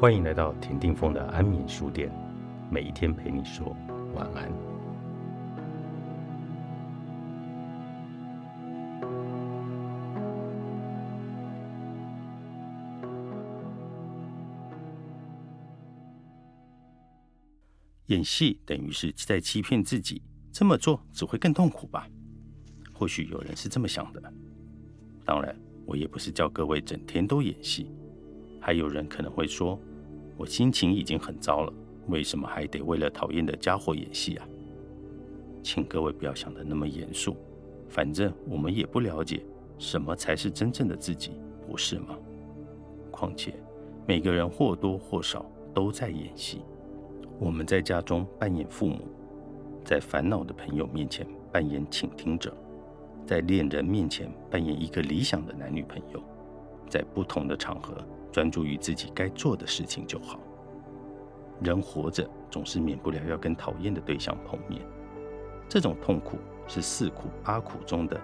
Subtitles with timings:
[0.00, 2.10] 欢迎来到田定峰的安眠书店，
[2.70, 3.76] 每一天陪你说
[4.14, 4.50] 晚安。
[18.06, 22.08] 演戏等于是在欺骗自己，这么做只会更痛苦吧？
[22.94, 24.32] 或许有人是这么想的。
[25.26, 25.54] 当然，
[25.84, 27.92] 我也不是叫各位整天都演戏。
[28.62, 29.78] 还有人可能会说。
[30.40, 31.72] 我心情已经很糟了，
[32.08, 34.48] 为什么还得为了讨厌的家伙演戏啊？
[35.62, 37.36] 请各位不要想的那么严肃，
[37.90, 39.44] 反正我们也不了解
[39.76, 41.32] 什么才是真正的自己，
[41.68, 42.16] 不是吗？
[43.10, 43.52] 况且
[44.06, 45.44] 每个人或多或少
[45.74, 46.62] 都在演戏。
[47.38, 49.00] 我们在家中扮演父母，
[49.84, 52.56] 在烦恼的朋友面前扮演倾听者，
[53.26, 56.22] 在恋人面前扮演一个理想的男女朋友，
[56.88, 57.94] 在不同的场合。
[58.32, 60.38] 专注于自己该做的事情就好。
[61.60, 64.80] 人活着总是免不了要跟讨厌的对象碰面，
[65.68, 68.18] 这种痛苦是四苦八苦中的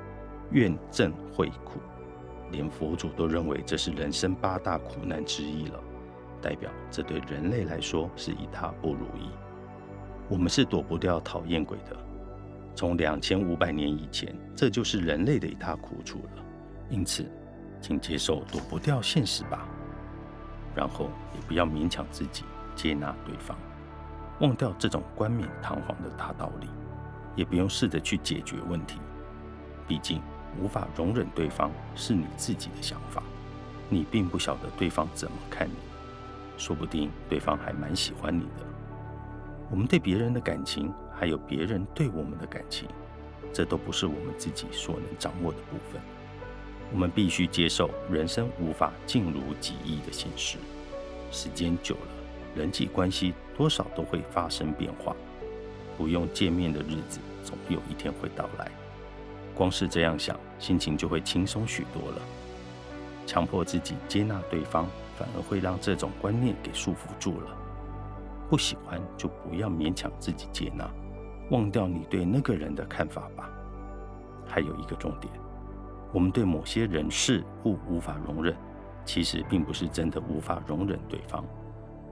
[0.51, 1.81] 怨憎会苦，
[2.51, 5.79] 连佛祖都认为这是人生八大苦难之一了，
[6.41, 9.29] 代表这对人类来说是一大不如意。
[10.29, 11.97] 我们是躲不掉讨厌鬼的，
[12.75, 16.45] 从两千五百年以前，这就是人类的一大苦楚了。
[16.89, 17.31] 因此，
[17.81, 19.69] 请接受躲不掉现实吧。
[20.77, 22.45] 然后也不要勉强自己
[22.77, 23.57] 接纳对方，
[24.41, 26.69] 忘掉这种冠冕堂皇的大道理，
[27.35, 29.01] 也不用试着去解决问题。
[29.89, 30.21] 毕竟
[30.61, 33.23] 无法容忍对方是你自己的想法，
[33.89, 35.77] 你并不晓得对方怎么看你，
[36.59, 38.67] 说不定对方还蛮喜欢你的。
[39.71, 42.87] 我们对别人的感情，还有别人对我们的感情，
[43.53, 46.01] 这都不是我们自己所能掌握的部分。
[46.93, 50.59] 我们必须接受人生无法尽如己意的现实。
[51.31, 52.01] 时间久了，
[52.55, 55.15] 人际关系多少都会发生变化。
[55.99, 58.71] 不用见面的日子，总有一天会到来。
[59.55, 62.19] 光是这样想，心情就会轻松许多了。
[63.27, 64.87] 强迫自己接纳对方，
[65.19, 67.57] 反而会让这种观念给束缚住了。
[68.49, 70.89] 不喜欢就不要勉强自己接纳，
[71.51, 73.51] 忘掉你对那个人的看法吧。
[74.47, 75.33] 还有一个重点。
[76.17, 78.57] 我们对某些人事物无法容忍，
[79.05, 81.45] 其实并不是真的无法容忍对方，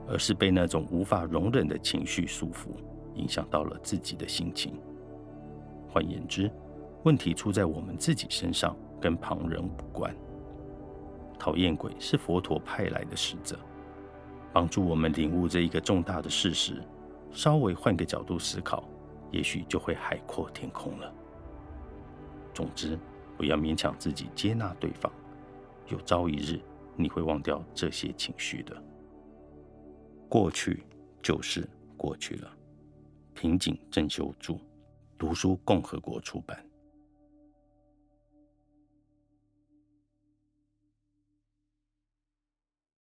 [0.07, 2.67] 而是被那种无法容忍的情绪束缚，
[3.15, 4.79] 影响到了自己的心情。
[5.89, 6.51] 换言之，
[7.01, 10.15] 问题出在我们自己身上，跟旁人无关。
[11.39, 13.57] 讨厌鬼是佛陀派来的使者，
[14.53, 16.79] 帮助我们领悟这一个重大的事实。
[17.31, 18.87] 稍微换个角度思考，
[19.31, 21.11] 也许就会海阔天空了。
[22.53, 22.99] 总之。
[23.37, 25.11] 不要勉强自己接纳对方，
[25.89, 26.59] 有朝一日
[26.95, 28.75] 你会忘掉这些情绪的。
[30.27, 30.83] 过去
[31.21, 32.51] 就是过去了。
[33.33, 34.57] 平井正修著，
[35.17, 36.64] 读书共和国出版。